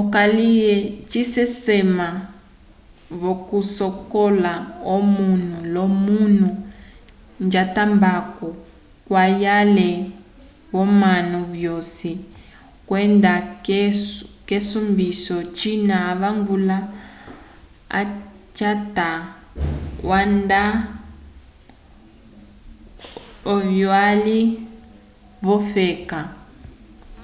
[0.00, 0.74] okalye
[1.10, 2.08] cisesama
[3.20, 4.54] vokusocolola
[4.94, 6.48] omunu lomunu
[7.52, 8.46] jatambaco
[9.06, 9.88] cwayele
[10.74, 12.12] womanu vosi
[12.88, 13.32] kwenda
[14.48, 16.78] kesombiso cina avangula
[17.92, 19.08] wacwata
[20.18, 20.62] onda
[23.54, 24.40] uvyali
[25.46, 26.20] wofeka